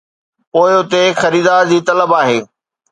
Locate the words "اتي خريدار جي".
0.81-1.79